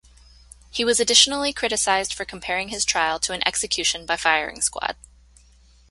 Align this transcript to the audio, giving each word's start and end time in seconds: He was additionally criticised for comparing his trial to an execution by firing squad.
He 0.71 0.83
was 0.83 0.99
additionally 0.99 1.53
criticised 1.53 2.11
for 2.15 2.25
comparing 2.25 2.69
his 2.69 2.85
trial 2.85 3.19
to 3.19 3.33
an 3.33 3.47
execution 3.47 4.07
by 4.07 4.17
firing 4.17 4.59
squad. 4.59 4.95